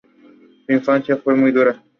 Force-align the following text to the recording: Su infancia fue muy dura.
Su 0.65 0.73
infancia 0.73 1.15
fue 1.17 1.35
muy 1.35 1.51
dura. 1.51 1.79